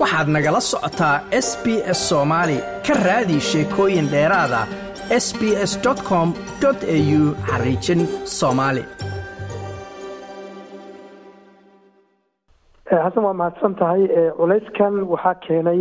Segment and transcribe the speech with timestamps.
[0.00, 1.16] waxaad nagala socotaa
[1.46, 1.66] s b
[1.98, 4.60] s soomaali ka raadi sheekooyin dheeraada
[5.24, 5.72] s b s
[6.08, 6.28] com
[6.64, 8.00] au xariijin
[8.38, 8.84] soomaali
[12.90, 14.02] xasan waa mahadsan tahay
[14.38, 15.80] culayskan waxaa keenay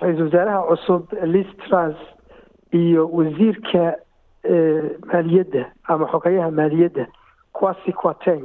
[0.00, 1.02] ra'iisul wasaaraha cusub
[1.34, 1.96] liz trus
[2.80, 3.84] iyo wasiirka
[5.12, 7.04] maaliyadda ama xogeyaha maaliyadda
[7.58, 8.44] quasi quateng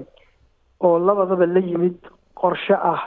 [0.85, 1.97] oo labadaba la yimid
[2.41, 3.01] qorshe ah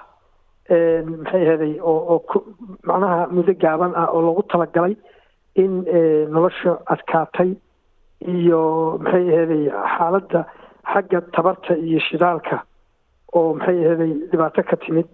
[0.70, 2.42] maxay ahaday oo oo
[2.88, 4.96] macnaha muddo gaaban ah oo loogu talagalay
[5.54, 5.84] in
[6.34, 7.50] nolosha adkaatay
[8.34, 8.60] iyo
[9.04, 9.64] maxay ahaday
[9.96, 10.40] xaaladda
[10.92, 12.62] xagga tabarta iyo shidaalka
[13.36, 15.08] oo maxay ahaday dhibaato ka timid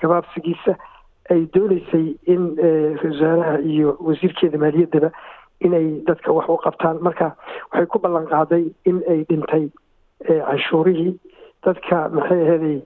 [0.00, 0.72] gabaabsigiisa
[1.32, 5.10] ay dooneysay in ra'isul wasaaraha iyo wasiirkeeda maaliyaddaba
[5.66, 7.02] inay dadka wax u qabtaan.
[7.02, 7.34] Marka
[7.72, 9.64] waxay ku ballan qaaday in ay dhintay
[10.26, 11.18] canshuurihii.
[11.66, 12.76] Dadka maxay ahaday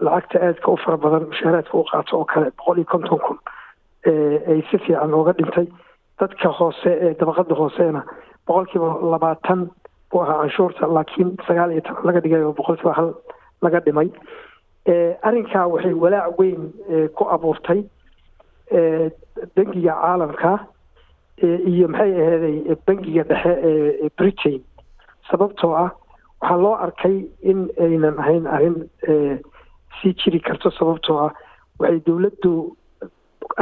[0.00, 3.38] lacagta aadka u fara badan mushaaraadka u qaato oo kale boqol iyo konton kun
[4.06, 5.66] ay si fiican ooga dhintay
[6.20, 8.02] dadka hoose ee dabaqada hooseena.
[8.46, 9.68] Boqolkiiba labaatan
[10.10, 13.14] buu ahaa canshuurta laakiin sagaal iyo toban laga dhigay oo boqolkiiba hal
[13.62, 14.08] laga dhimay.
[15.22, 16.72] Arrinkaa waxay walaac weyn
[17.16, 17.82] ku abuurtay
[19.56, 20.52] bangiga caalamka
[21.42, 24.60] iyo maxay aheeday bangiga dhexe ee britain.
[25.30, 25.90] Sababtoo ah
[26.40, 28.76] waxaa loo arkay in aynan ahayn arrin
[30.00, 31.32] sii jiri karto sababtoo ah
[31.78, 32.52] waxay dowladdu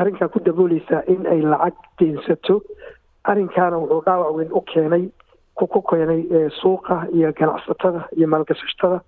[0.00, 2.60] arrinkaa ku dabooleysaa in ay lacag deensato
[3.24, 5.04] arrinkaana wuxuu dhaawac weyn u keenay
[5.54, 6.22] ku keenay
[6.60, 9.00] suuqa iyo ganacsatada iyo maalgashatada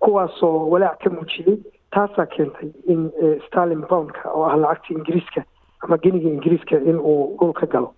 [0.00, 1.56] kuwaasoo walaac ka muujiyey
[1.94, 3.10] taasaa keentay in
[3.46, 5.42] starlin boundka oo ah lacagta ingiriiska
[5.82, 7.94] ama geniga ingiriiska in uu dhulka galo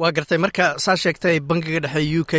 [0.00, 2.32] waa gartay marka saa sheegtay bankiga dhexe u k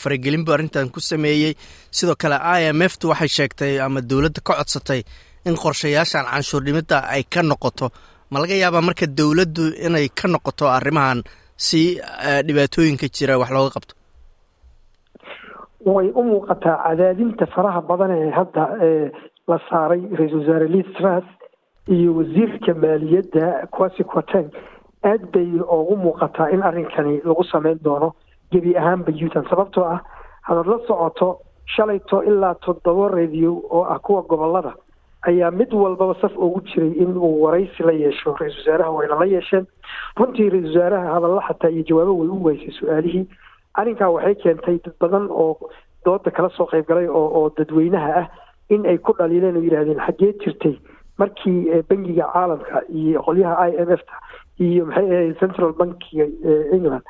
[0.00, 1.52] faragelin buu arrintan ku sameeyey.
[1.96, 5.00] Sidoo kale i m f tu waxay sheegtay ama dowladda ka codsatay
[5.48, 7.86] in qorshayaashan canshuur dhimidda ay ka noqoto.
[8.30, 11.20] Ma laga yaabaa marka dowladdu inay ka noqoto arrimahan
[11.66, 11.82] si
[12.46, 13.94] dhibaatooyinka jira wax looga qabto?
[15.94, 18.62] Way u muuqataa cadaadinta faraha badan ee hadda
[19.50, 21.26] la saaray ra'iisul wasaare liz trus
[21.94, 23.46] iyo wasiirka maaliyadda
[23.76, 24.48] quasi quateng
[25.04, 28.12] aad bay ugu muuqataa in arrinkani lagu sameyn doono
[28.52, 30.00] gebi ahaanba yutan sababtoo ah
[30.48, 31.28] hadaad la socoto
[31.74, 34.72] shalayto ilaa toddoba radio oo ah kuwa gobollada
[35.28, 38.34] ayaa mid walbaba saf ugu jiray in uu waraysi la yeesho.
[38.40, 39.66] Ra'isul wasaaraha wayna la yeesheen.
[40.18, 43.26] Runtii ra'isul wasaaraha hadalla xataa iyo jawaabo way u weysay su'aalihii.
[43.74, 45.58] Arrinkaa waxay keentay dad badan oo
[46.04, 48.26] dooda kala soo qayb galay oo oo dadweynaha ah
[48.68, 50.74] in ay ku dhaliileen oo yidhahdeen xaggee jirtay
[51.18, 54.16] markii bangiga caalamka iyo qolyaha i m f ta
[54.58, 56.24] iyo maxay ahayd central bankiga
[56.76, 57.02] england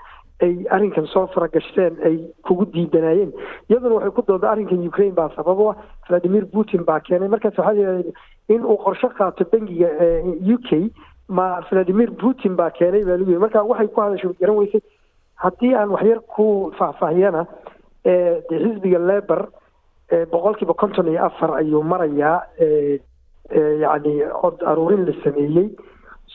[0.42, 3.32] ay arrinkan soo faragashteen ay kugu diidanayeen
[3.70, 5.76] iyaduna waxay ku dooda arrinkan ukraine baa sababo ah
[6.08, 7.28] valadimir putin baa keenay.
[7.28, 8.02] Markaas waxaa
[8.48, 9.88] in uu qorshe qaato bangiga
[10.54, 10.90] u k
[11.28, 13.38] ma valadimir putin baa keenay baa lagu yiri.
[13.44, 14.82] Marka waxay ku hadashay garan weysay
[15.44, 17.46] haddii aan waxyar ku faahfaahiyana
[18.04, 19.46] de xisbiga leber
[20.32, 22.42] boqolkiiba konton iyo afar ayuu marayaa
[23.50, 25.68] yacni cod aruurin la sameeyey.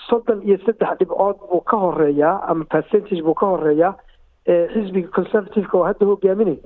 [0.08, 3.94] Soddon iyo saddex dhibcood buu ka horeeyaa ama percentage buu ka horeeyaa
[4.74, 6.58] xisbiga conservativeka oo hadda hogaaminay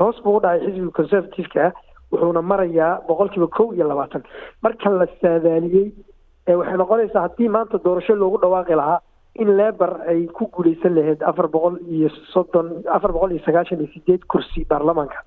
[0.00, 1.72] hoos buu u dhacay xisbiga conservativeka
[2.12, 4.22] wuxuuna marayaa boqolkiiba kow iyo labaatan.
[4.62, 5.92] Marka la saadaaliyey
[6.48, 9.00] waxay noqonaysaa haddii maanta doorasho loogu dhawaaqi lahaa
[9.38, 13.88] in leber ay ku guuleysan lahayd afar boqol iyo soddon afar boqol iyo sagaashan iyo
[13.94, 15.22] sideed kursi baarlamaanka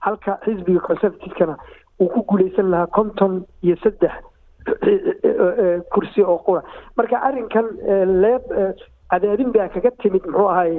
[0.00, 1.56] halka xisbiga conservativekana
[2.00, 4.12] uu ku guuleysan lahaa konton iyo saddex
[5.92, 6.62] kursi oo qura.
[6.96, 7.66] Marka arrinkan
[8.22, 8.42] leeb
[9.10, 10.72] cadaadin baa kaga timid muxuu ahay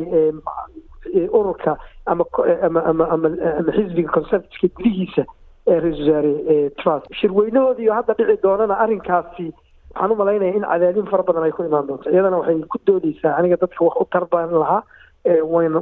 [1.39, 2.25] ururka ama
[2.67, 3.27] ama ama ama
[3.59, 5.23] ama xisbiga conservativeka gudihiisa
[5.67, 9.47] ra'isul wasaare trus shirweynahoodiiyo hadda dhici doonana arrinkaasi
[9.93, 12.09] waxaan u malaynaya in cadaadin fara badan ay ku imaan doonto.
[12.11, 14.83] Iyadana waxay ku doodeysaa aniga dadka wax u tarbaan lahaa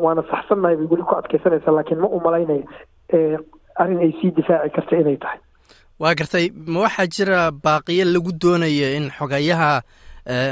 [0.06, 2.64] waana saxsannahay bay weli ku adkeysanaysaa laakiin ma u malaynaya
[3.82, 5.40] arrin ay sii difaaci karta inay tahay.
[6.00, 9.82] Waa gartay ma waxaa jira baaqiyo lagu doonaya in xogayaha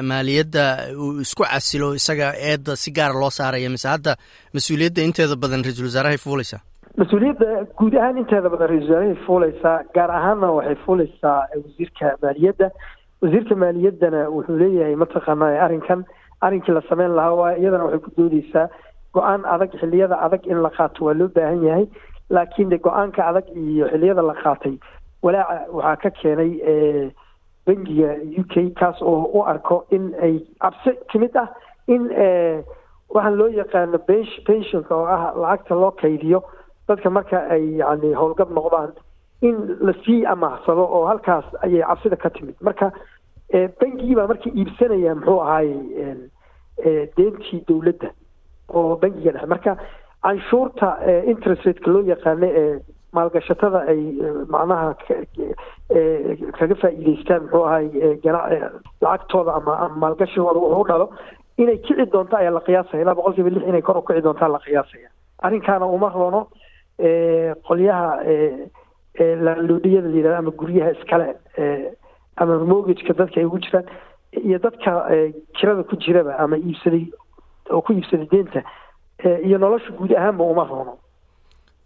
[0.01, 0.63] maaliyadda
[0.97, 3.69] uu isku casilo isaga eedda si gaara loo saaraya?
[3.69, 4.15] Mise hadda
[4.53, 6.61] mas'uuliyadda inteeda badan ra'iisul wasaarahay fuuleysaa
[6.97, 7.47] mas'uuliyadda
[7.79, 12.67] guud ahaan inteeda badan ra'isul wasaarahay fuuleysaa gaar ahaanna waxay fuuleysaa wasiirka maaliyadda.
[13.23, 16.05] Wasiirka maaliyaddana wuxuu leeyahay mataqaana arrinkan
[16.45, 18.67] arrinkii la sameyn lahaa waa iyadana waxay ku doodeysaa
[19.13, 21.85] go'aan adag xilliyada adag in la qaato waa loo baahan yahay
[22.29, 24.75] laakiin de go'aanka adag iyo xilliyada la qaatay
[25.23, 26.51] walaaca waxaa ka keenay
[27.67, 28.09] bangiga
[28.39, 31.47] u k kaas oo u arko in ay cabsi timid ah
[31.87, 32.09] in
[33.15, 33.97] waxaan loo yaqaano
[34.47, 36.43] pensionka oo ah lacagta loo kaydiyo
[36.87, 38.91] dadka marka ay yani howlgab noqdaan
[39.47, 42.55] in la sii amaaxsado oo halkaas ayay cabsida ka timid.
[42.61, 42.91] Marka
[43.79, 45.75] bangigii baa marka iibsanaya muxuu ahaaye
[47.17, 48.09] deentii dowladda
[48.73, 49.47] oo bangiga dhexe.
[49.47, 49.77] Marka
[50.23, 50.87] canshuurta
[51.31, 52.79] interest rateka loo yaqaano ee
[53.13, 54.01] maalgashatada ay
[54.49, 54.95] macnaha
[56.57, 57.85] kaga faa'iideystaan muxuu ahay
[59.01, 61.05] lacagtooda ama ama maalgashigooda wuxuu dhalo
[61.57, 63.01] inay kici doonto ayaa la qiyaasaya.
[63.03, 65.09] Ilaa boqol kiiba lix inay kor u kici doontaa la qiyaasaya.
[65.45, 66.47] Arrinkaana uma roono
[67.67, 68.07] qolyaha
[69.19, 71.27] laaloodhiyada la yidhahdo ama guryaha iskale
[72.37, 73.85] ama mortgageka dadka ay ugu jiraan
[74.47, 74.91] iyo dadka
[75.57, 77.05] kirada ku jiraba ama iibsaday
[77.71, 78.61] oo ku iibsaday deenta
[79.47, 80.93] iyo nolosha guud ahaanba uma roono.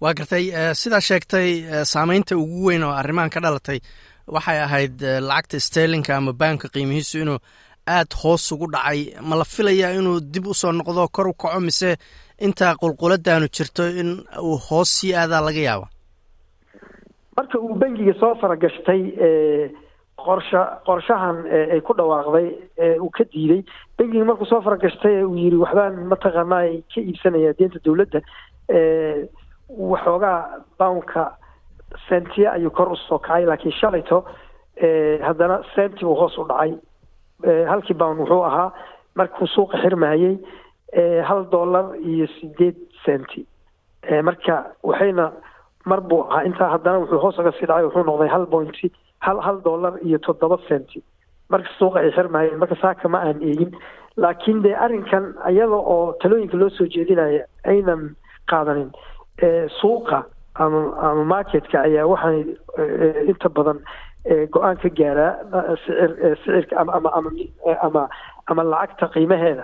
[0.01, 0.45] Waa gartay
[0.81, 1.49] sidaa sheegtay
[1.85, 3.79] saameynta ugu weyn oo arrimahan ka dhalatay
[4.27, 7.39] waxay ahayd lacagta sterlinka ama baanka qiimihiisu inuu
[7.87, 9.01] aad hoos ugu dhacay.
[9.21, 11.95] Ma la filayaa inuu dib u soo noqdo kor u kaco mise
[12.45, 14.09] intaa qulquladaanu jirto in
[14.41, 15.87] uu hoos sii aadaa laga yaaba
[17.37, 19.01] marka uu bangiga soo faragashtay
[20.25, 21.37] qorsha qorshahan
[21.73, 22.47] ay ku dhawaaqday
[22.99, 23.61] uu ka diiday
[23.97, 28.21] bangiga markuu soo faragashtay uu yiri waxbaan mataqaanaa ka iibsanaya deenta dowladda.
[29.69, 31.23] Waxoogaa bownka
[32.09, 34.23] sentiya ayuu kor u soo kacay laakiin shalayto
[35.27, 36.73] haddana senti uu hoos u dhacay.
[37.69, 38.71] Halkii bown wuxuu ahaa
[39.15, 40.37] markuu suuqa xirmahayey
[41.27, 42.75] hal dollar iyo sideed
[43.05, 43.45] centi
[44.23, 45.31] marka waxayna
[45.85, 48.91] mar buu ahaa intaa haddana wuxuu hoos uga sii dhacay wuxuu noqday hal pointy
[49.27, 51.03] hal hal dollar iyo toddoba centi.
[51.51, 53.71] Marka suuqa ay xirmahayeen marka saaka ma aan eegin.
[54.17, 58.15] Laakiin dee arrinkan iyada oo talooyinka loo soo jeedinaya aynan
[58.51, 58.89] qaadanin
[59.79, 60.23] suuqa
[60.63, 62.39] ama ama marketka ayaa waxay
[63.31, 63.79] inta badan
[64.53, 66.09] go'aan ka gaaraa sicir
[66.43, 67.09] sicirka ama
[68.49, 69.63] ama lacagta qiimaheeda.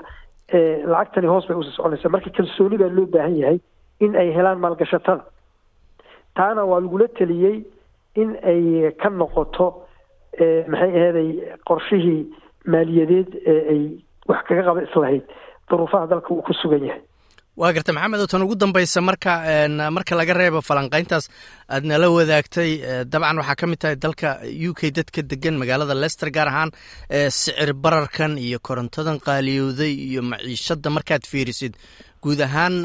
[0.93, 2.11] Lacagtani hoos bay u sii soconaysaa.
[2.15, 3.59] Marka kalsooni baa loo baahan yahay
[3.99, 5.23] in ay helaan maalgashatada.
[6.37, 7.57] Taana waa lagula teliyey
[8.15, 9.67] in ay ka noqoto
[10.67, 11.29] maxay aheeday
[11.69, 12.21] qorshihii
[12.65, 13.81] maaliyadeed ee ay
[14.27, 15.23] wax kaga qaba islahayd.
[15.69, 17.01] Duruufaha dalka uu ku sugan yahay
[17.61, 19.33] waa garta maxamed tan ugu dambaysa marka
[19.95, 21.25] marka laga reebo falanqayntaas
[21.75, 22.69] aad nala wadaagtay
[23.13, 24.29] dabcan waxaa ka mid tahay dalka
[24.69, 26.71] u k dadka degan magaalada lester gaar ahaan
[27.37, 31.73] sicir bararkan iyo korontadan qaaliyowday iyo maciishadda markaad fiirisid.
[32.23, 32.75] Guud ahaan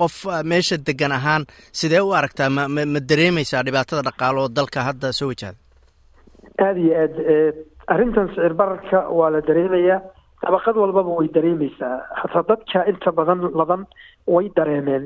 [0.00, 0.14] qof
[0.50, 1.42] meesha degan ahaan
[1.80, 2.50] sidee u aragtaa?
[2.56, 5.56] Ma ma dareemaysaa dhibaatada dhaqaalo oo dalka hadda soo wajahda
[6.66, 7.14] aada iyo aad
[7.94, 9.98] arrintan sicir bararka waa la dareemayaa
[10.42, 13.86] dabaqad walbaba way dareemeysaa hataa dadka inta badan laban
[14.26, 15.04] way dareemeen.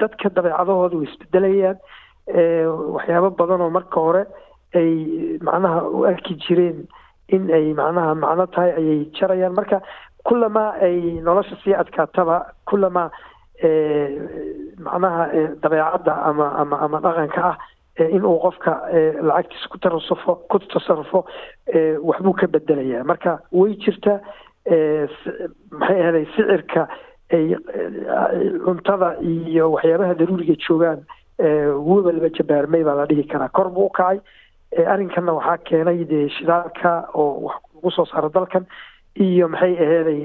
[0.00, 1.78] Dadka dabeecadahooda way isbedelayaan.
[2.96, 4.24] Waxyaabo badan oo marka hore
[4.74, 4.90] ay
[5.46, 6.86] macnaha u arki jireen
[7.28, 9.54] in ay macnaha macno tahay ayay jarayaan.
[9.54, 9.80] Marka
[10.26, 12.36] kulamaa ay nolosha sii adkaataba
[12.66, 13.10] kulamaa
[14.86, 15.24] macnaha
[15.62, 17.56] dabeecadda ama ama ama dhaqanka ah
[18.16, 18.72] inuu qofka
[19.22, 21.24] lacagtiisa ku tarasufo ku tasarufo
[22.08, 24.18] waxbuu ka bedelayaa marka way jirtaa
[24.68, 26.88] maxay ahaday sicirka
[27.32, 27.54] ay
[28.64, 31.00] cuntada iyo waxyaabaha daruuriga joogaan
[31.86, 33.48] wuba laba jabaarmay baa la dhihi karaa.
[33.48, 34.20] Kor buu u kacay
[34.86, 38.66] arrinkanna waxaa keenay dee shidaalka oo wax lagu soo saaro dalkan
[39.20, 40.20] iyo maxay aheeday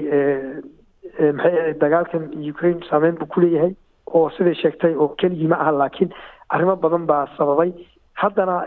[1.32, 3.74] maxay aheday dagaalkan ukraine saameyn buu kuleeyahay
[4.14, 6.10] oo siday sheegtay oo keligii ma aha laakiin
[6.48, 7.72] arrimo badan baa sababay.
[8.14, 8.64] Haddana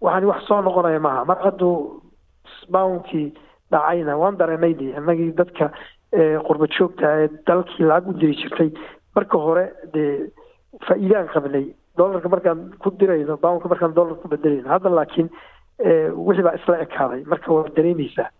[0.00, 1.24] waxaan wax soo noqonaya maaha.
[1.24, 2.00] Mar hadduu
[2.70, 3.32] bounkii
[3.72, 5.70] dhacayna waan dareemay de inagii dadka
[6.46, 8.70] qurba joogta ee dalkii lacag u diri jirtay.
[9.16, 10.30] Marka hore dee
[10.86, 11.66] faa-iidaan qabnay.
[11.98, 15.28] Dollarka markaan ku dirayno bounka markaan dollar ku bedelayno hadda laakiin
[16.26, 17.22] wixii baa isla ekaaday.
[17.32, 18.30] Marka waa dareemeysaa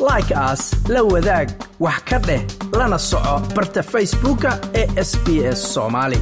[0.00, 1.48] like as la wadaag
[1.84, 2.40] wax ka dheh
[2.78, 6.20] lana soco barta facebooka ee sb s soomaali